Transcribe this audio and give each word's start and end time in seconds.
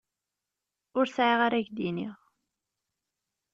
Ur 0.97 1.05
sεiɣ 1.15 1.39
ara 1.45 1.65
k-d-iniɣ. 1.65 2.15